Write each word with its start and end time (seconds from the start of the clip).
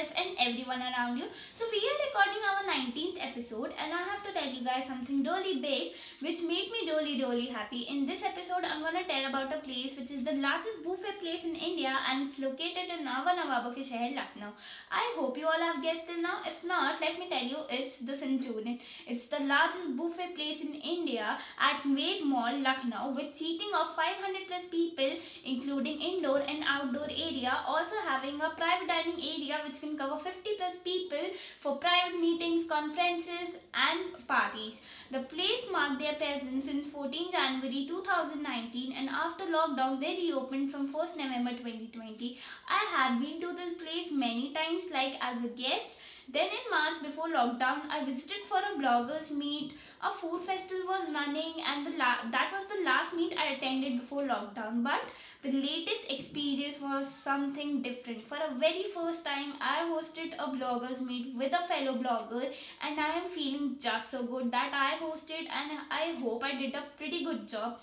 yourself 0.00 0.12
and 0.16 0.36
everyone 0.38 0.80
around 0.82 1.16
you. 1.18 1.24
So 1.54 1.64
we 1.70 1.78
are 1.78 1.98
recording 2.06 2.42
our 2.50 2.62
19th 2.74 3.18
episode 3.20 3.72
and 3.78 3.92
I 3.92 4.02
have 4.10 4.22
to 4.24 4.32
tell 4.32 4.48
you 4.48 4.64
guys 4.64 4.86
something 4.86 5.22
really 5.22 5.60
big 5.60 5.92
which 6.20 6.42
made 6.42 6.70
me 6.74 6.90
really 6.90 7.20
really 7.20 7.46
happy. 7.46 7.80
In 7.88 8.06
this 8.06 8.22
episode 8.22 8.64
I'm 8.64 8.82
gonna 8.82 9.04
tell 9.04 9.26
about 9.28 9.54
a 9.54 9.60
place 9.60 9.96
which 9.98 10.10
is 10.10 10.24
the 10.24 10.32
largest 10.32 10.82
buffet 10.84 11.20
place 11.20 11.44
in 11.44 11.54
India 11.54 11.96
and 12.08 12.22
it's 12.22 12.38
located 12.38 12.88
in 12.98 13.04
Nawa 13.04 13.34
Nawabo 13.38 13.72
ke 13.74 13.84
Shahar 13.88 14.10
Lucknow. 14.14 14.52
I 14.90 15.04
hope 15.16 15.36
you 15.36 15.46
all 15.46 15.64
have 15.68 15.82
guessed 15.82 16.08
it 16.08 16.20
now. 16.22 16.38
If 16.46 16.64
not, 16.64 17.00
let 17.00 17.18
me 17.18 17.28
tell 17.28 17.44
you 17.44 17.58
it's 17.68 17.98
the 17.98 18.16
Centurion. 18.16 18.78
It's 19.06 19.26
the 19.26 19.40
largest 19.40 19.96
buffet 19.96 20.34
place 20.34 20.62
in 20.62 20.74
India 20.74 21.38
at 21.58 21.82
Ved 21.82 22.24
Mall, 22.24 22.58
Lucknow 22.60 23.12
with 23.16 23.34
seating 23.36 23.72
of 23.74 23.94
500 23.94 24.48
plus 24.48 24.64
people 24.66 25.16
including 25.44 26.00
indoor 26.00 26.38
and 26.38 26.64
outdoor 26.66 27.08
area 27.10 27.52
also 27.66 27.96
having 28.06 28.40
a 28.40 28.50
private 28.56 28.88
dining 28.88 29.20
area 29.32 29.60
which 29.66 29.80
can 29.80 29.89
cover 29.96 30.18
50 30.18 30.50
plus 30.58 30.76
people 30.76 31.30
for 31.58 31.76
private 31.78 32.18
meetings 32.20 32.64
conferences 32.64 33.56
and 33.74 34.26
parties. 34.26 34.80
The 35.10 35.20
place 35.20 35.66
marked 35.72 35.98
their 36.00 36.14
presence 36.14 36.66
since 36.66 36.86
14 36.88 37.30
january 37.32 37.84
2019 37.86 38.92
and 38.92 39.08
after 39.08 39.44
lockdown 39.46 40.00
they 40.00 40.14
reopened 40.14 40.70
from 40.70 40.88
1st 40.92 41.16
november 41.16 41.52
2020 41.52 42.36
i 42.68 42.80
have 42.94 43.20
been 43.20 43.40
to 43.40 43.52
this 43.54 43.74
place 43.82 44.10
many 44.10 44.52
times 44.52 44.90
like 44.90 45.16
as 45.20 45.40
a 45.40 45.48
guest 45.62 45.96
then 46.32 46.48
in 46.48 46.70
March 46.70 47.02
before 47.02 47.28
lockdown, 47.28 47.88
I 47.90 48.04
visited 48.04 48.42
for 48.46 48.58
a 48.58 48.78
bloggers 48.78 49.30
meet. 49.30 49.72
A 50.02 50.12
food 50.12 50.42
festival 50.42 50.86
was 50.86 51.12
running 51.12 51.60
and 51.66 51.86
the 51.86 51.90
that 51.98 52.50
was 52.52 52.66
the 52.66 52.82
last 52.84 53.14
meet 53.14 53.36
I 53.36 53.46
attended 53.54 53.98
before 54.00 54.22
lockdown. 54.22 54.82
But 54.82 55.02
the 55.42 55.52
latest 55.52 56.10
experience 56.10 56.80
was 56.80 57.08
something 57.12 57.82
different. 57.82 58.22
For 58.22 58.36
a 58.36 58.54
very 58.54 58.84
first 58.84 59.24
time, 59.24 59.54
I 59.60 59.82
hosted 59.92 60.34
a 60.38 60.48
bloggers 60.56 61.00
meet 61.00 61.34
with 61.34 61.52
a 61.52 61.66
fellow 61.66 61.96
blogger 61.98 62.52
and 62.82 63.00
I 63.00 63.10
am 63.18 63.28
feeling 63.28 63.76
just 63.78 64.10
so 64.10 64.22
good 64.24 64.50
that 64.52 64.72
I 64.72 65.04
hosted 65.04 65.48
and 65.50 65.80
I 65.90 66.14
hope 66.20 66.44
I 66.44 66.54
did 66.54 66.74
a 66.74 66.84
pretty 66.96 67.24
good 67.24 67.48
job. 67.48 67.78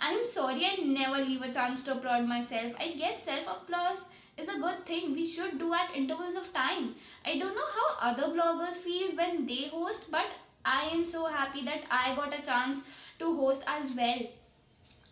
I'm 0.00 0.24
sorry 0.24 0.66
I 0.66 0.76
never 0.82 1.18
leave 1.18 1.42
a 1.42 1.52
chance 1.52 1.82
to 1.84 1.92
applaud 1.92 2.26
myself. 2.26 2.72
I 2.78 2.92
guess 2.92 3.22
self 3.22 3.46
applause 3.46 4.06
is 4.36 4.48
a 4.48 4.58
good 4.58 4.84
thing 4.86 5.12
we 5.12 5.24
should 5.24 5.58
do 5.58 5.72
at 5.74 5.94
intervals 5.94 6.36
of 6.36 6.52
time. 6.52 6.94
I 7.24 7.38
don't 7.38 7.54
know 7.54 7.70
how 7.76 8.10
other 8.10 8.28
bloggers 8.28 8.74
feel 8.74 9.16
when 9.16 9.46
they 9.46 9.68
host, 9.68 10.10
but 10.10 10.26
I 10.64 10.84
am 10.88 11.06
so 11.06 11.26
happy 11.26 11.64
that 11.64 11.84
I 11.90 12.14
got 12.14 12.38
a 12.38 12.42
chance 12.42 12.82
to 13.18 13.36
host 13.36 13.64
as 13.66 13.92
well. 13.94 14.20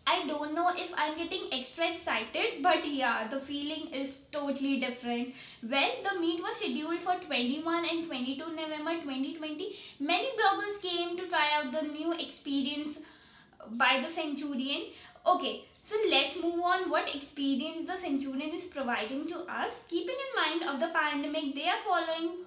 I 0.07 0.25
don't 0.25 0.55
know 0.55 0.69
if 0.75 0.91
I'm 0.97 1.15
getting 1.15 1.53
extra 1.53 1.91
excited, 1.91 2.61
but 2.61 2.85
yeah, 2.85 3.27
the 3.27 3.39
feeling 3.39 3.93
is 3.93 4.19
totally 4.31 4.79
different. 4.79 5.35
Well, 5.61 5.91
the 6.01 6.19
meet 6.19 6.41
was 6.41 6.55
scheduled 6.55 7.01
for 7.01 7.15
21 7.15 7.85
and 7.85 8.07
22 8.07 8.55
November 8.55 8.95
2020. 9.01 9.75
Many 9.99 10.29
bloggers 10.39 10.81
came 10.81 11.17
to 11.17 11.27
try 11.27 11.49
out 11.53 11.71
the 11.71 11.83
new 11.83 12.13
experience 12.13 12.99
by 13.71 13.99
the 14.01 14.09
Centurion. 14.09 14.87
Okay, 15.25 15.65
so 15.81 15.95
let's 16.09 16.35
move 16.35 16.61
on 16.61 16.89
what 16.89 17.13
experience 17.13 17.87
the 17.87 17.97
Centurion 17.97 18.53
is 18.53 18.65
providing 18.67 19.27
to 19.27 19.39
us. 19.39 19.83
Keeping 19.87 20.15
in 20.15 20.41
mind 20.41 20.63
of 20.63 20.79
the 20.79 20.93
pandemic, 20.93 21.55
they 21.55 21.67
are 21.67 21.83
following 21.85 22.45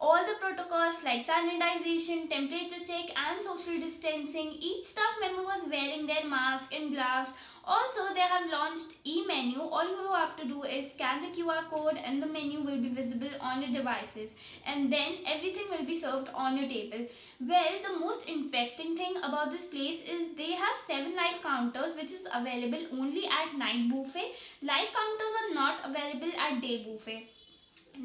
all 0.00 0.24
the 0.24 0.34
protocols 0.40 1.02
like 1.02 1.26
sanitization, 1.26 2.30
temperature 2.30 2.84
check 2.86 3.10
and 3.16 3.42
social 3.42 3.80
distancing. 3.80 4.52
Each 4.52 4.84
staff 4.84 5.14
member 5.20 5.42
was 5.42 5.68
wearing 5.68 6.06
their 6.06 6.24
mask 6.24 6.72
and 6.72 6.92
gloves. 6.92 7.32
Also, 7.64 8.14
they 8.14 8.20
have 8.20 8.50
launched 8.50 8.94
e-menu. 9.04 9.60
All 9.60 9.84
you 9.84 10.12
have 10.12 10.36
to 10.36 10.44
do 10.44 10.62
is 10.62 10.90
scan 10.92 11.22
the 11.22 11.36
QR 11.36 11.68
code 11.68 11.98
and 12.02 12.22
the 12.22 12.26
menu 12.26 12.60
will 12.60 12.80
be 12.80 12.88
visible 12.88 13.30
on 13.40 13.60
your 13.60 13.72
devices. 13.72 14.36
And 14.64 14.92
then 14.92 15.16
everything 15.26 15.66
will 15.70 15.84
be 15.84 15.94
served 15.94 16.28
on 16.32 16.56
your 16.56 16.68
table. 16.68 17.04
Well, 17.40 17.74
the 17.82 17.98
most 17.98 18.28
interesting 18.28 18.96
thing 18.96 19.16
about 19.18 19.50
this 19.50 19.66
place 19.66 20.02
is 20.02 20.36
they 20.36 20.52
have 20.52 20.76
7 20.86 21.16
live 21.16 21.42
counters 21.42 21.96
which 21.96 22.12
is 22.12 22.26
available 22.32 22.86
only 22.92 23.26
at 23.26 23.58
night 23.58 23.90
buffet. 23.90 24.32
Live 24.62 24.88
counters 25.00 25.34
are 25.42 25.54
not 25.54 25.80
available 25.84 26.32
at 26.38 26.60
day 26.60 26.84
buffet. 26.84 27.28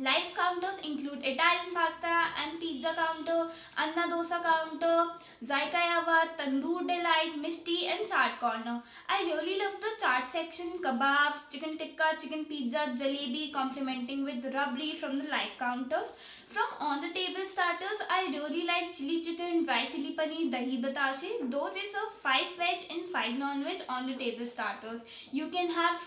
Live 0.02 0.34
counters 0.34 0.80
include 0.80 1.20
Italian 1.24 1.72
pasta 1.72 2.26
and 2.42 2.60
pizza 2.60 2.96
counter, 2.96 3.48
Anna 3.78 4.08
dosa 4.10 4.42
counter, 4.42 5.12
Zaikayawa, 5.46 6.36
Tandoor 6.36 6.88
Delight, 6.88 7.38
Misty 7.40 7.86
and 7.86 8.10
Chaat 8.10 8.40
corner. 8.40 8.82
I 9.08 9.22
really 9.22 9.60
love 9.60 9.76
the 9.80 10.04
chaat 10.04 10.28
section, 10.28 10.82
kebabs, 10.82 11.48
chicken 11.52 11.78
tikka, 11.78 12.18
chicken 12.20 12.46
pizza, 12.46 12.96
jalebi 12.96 13.54
complementing 13.54 14.24
with 14.24 14.44
rabri 14.52 14.96
from 14.96 15.18
the 15.18 15.30
live 15.30 15.56
counters. 15.60 16.14
From 16.48 16.66
on 16.80 17.00
the 17.00 17.14
table 17.14 17.46
starters, 17.46 18.02
I 18.10 18.32
really 18.34 18.66
like 18.66 18.96
chili 18.96 19.22
chicken, 19.22 19.64
dry 19.64 19.86
chili 19.86 20.16
paneer, 20.18 20.52
dahi 20.52 20.82
batashe. 20.82 21.52
Though 21.52 21.70
they 21.72 21.84
serve 21.84 22.12
5 22.24 22.58
veg 22.58 22.82
and 22.90 23.10
5 23.10 23.38
non-veg 23.38 23.82
on 23.88 24.08
the 24.08 24.16
table 24.16 24.48
starters. 24.48 25.04
You 25.32 25.50
can 25.50 25.70
have 25.70 26.02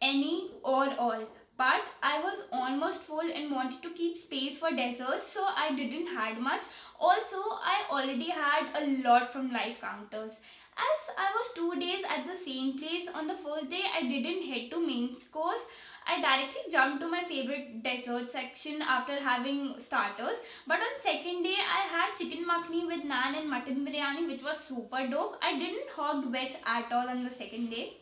any 0.00 0.50
or 0.62 0.88
all 0.96 1.26
but 1.56 1.82
I 2.02 2.20
was 2.22 2.46
almost 2.52 3.02
full 3.02 3.20
and 3.20 3.52
wanted 3.52 3.82
to 3.82 3.90
keep 3.90 4.16
space 4.16 4.58
for 4.58 4.70
dessert 4.70 5.24
so 5.24 5.46
I 5.56 5.74
didn't 5.74 6.08
had 6.08 6.38
much. 6.38 6.64
Also 6.98 7.36
I 7.36 7.84
already 7.90 8.30
had 8.30 8.70
a 8.74 9.02
lot 9.02 9.32
from 9.32 9.52
live 9.52 9.80
counters. 9.80 10.40
As 10.76 11.10
I 11.16 11.30
was 11.32 11.52
two 11.54 11.78
days 11.78 12.02
at 12.08 12.26
the 12.26 12.34
same 12.34 12.78
place 12.78 13.08
on 13.14 13.26
the 13.26 13.34
first 13.34 13.68
day 13.68 13.84
I 13.94 14.02
didn't 14.02 14.48
head 14.48 14.70
to 14.70 14.80
main 14.86 15.16
course. 15.30 15.66
I 16.06 16.20
directly 16.20 16.70
jumped 16.70 17.00
to 17.00 17.08
my 17.08 17.22
favorite 17.22 17.82
dessert 17.82 18.30
section 18.30 18.82
after 18.82 19.20
having 19.20 19.78
starters. 19.78 20.36
But 20.66 20.80
on 20.80 21.00
second 21.00 21.42
day 21.42 21.56
I 21.56 21.80
had 21.94 22.16
chicken 22.16 22.46
makhni 22.46 22.86
with 22.86 23.02
naan 23.02 23.38
and 23.38 23.48
mutton 23.48 23.86
biryani 23.86 24.26
which 24.26 24.42
was 24.42 24.58
super 24.58 25.06
dope. 25.06 25.36
I 25.42 25.58
didn't 25.58 25.90
hog 25.90 26.26
veg 26.32 26.56
at 26.66 26.90
all 26.92 27.08
on 27.08 27.22
the 27.24 27.30
second 27.30 27.70
day. 27.70 27.96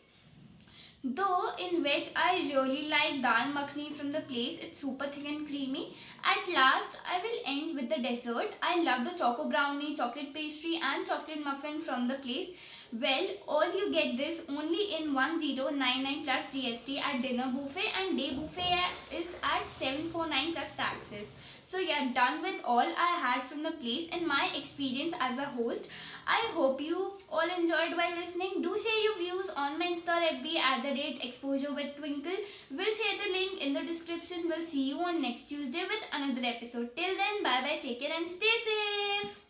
Though 1.03 1.55
in 1.55 1.81
which 1.81 2.09
I 2.15 2.41
really 2.53 2.87
like 2.87 3.23
dal 3.23 3.51
makhni 3.53 3.91
from 3.91 4.11
the 4.11 4.21
place. 4.21 4.59
It's 4.59 4.81
super 4.81 5.07
thick 5.07 5.25
and 5.25 5.47
creamy. 5.47 5.95
At 6.23 6.47
last 6.47 6.99
I 7.03 7.19
will 7.23 7.39
end 7.43 7.75
with 7.75 7.89
the 7.89 7.97
dessert. 7.97 8.55
I 8.61 8.81
love 8.81 9.03
the 9.03 9.17
choco 9.17 9.49
brownie, 9.49 9.95
chocolate 9.95 10.31
pastry 10.31 10.79
and 10.81 11.03
chocolate 11.05 11.43
muffin 11.43 11.81
from 11.81 12.07
the 12.07 12.15
place. 12.15 12.49
Well, 12.93 13.27
all 13.47 13.75
you 13.75 13.91
get 13.91 14.15
this 14.15 14.43
only 14.47 14.93
in 14.95 15.15
1099 15.15 16.23
plus 16.23 16.45
GST 16.53 16.99
at 16.99 17.23
dinner 17.23 17.51
buffet 17.51 17.91
and 17.99 18.15
day 18.15 18.35
buffet 18.35 18.91
is 19.11 19.25
at 19.41 19.67
749 19.67 20.53
plus 20.53 20.75
taxes. 20.75 21.33
So 21.71 21.77
yeah, 21.79 22.11
done 22.13 22.41
with 22.41 22.59
all 22.65 22.79
I 23.07 23.11
had 23.25 23.47
from 23.47 23.63
the 23.63 23.71
place 23.71 24.05
and 24.11 24.27
my 24.27 24.51
experience 24.53 25.13
as 25.21 25.37
a 25.37 25.45
host. 25.45 25.87
I 26.27 26.39
hope 26.53 26.81
you 26.81 27.13
all 27.29 27.49
enjoyed 27.49 27.95
while 27.95 28.13
listening. 28.19 28.61
Do 28.61 28.75
share 28.77 29.03
your 29.03 29.17
views 29.17 29.49
on 29.55 29.79
my 29.79 29.85
Insta 29.85 30.17
FB 30.33 30.57
at 30.57 30.83
the 30.83 30.89
rate 30.89 31.19
exposure 31.21 31.73
with 31.73 31.95
Twinkle. 31.95 32.39
We'll 32.69 32.93
share 32.99 33.17
the 33.23 33.31
link 33.31 33.61
in 33.61 33.73
the 33.73 33.83
description. 33.83 34.49
We'll 34.49 34.67
see 34.73 34.89
you 34.89 34.99
on 34.99 35.21
next 35.21 35.43
Tuesday 35.43 35.85
with 35.93 36.03
another 36.11 36.45
episode. 36.45 36.93
Till 36.97 37.15
then, 37.15 37.41
bye 37.41 37.61
bye, 37.61 37.79
take 37.81 38.01
care 38.01 38.17
and 38.17 38.29
stay 38.29 38.55
safe. 38.65 39.40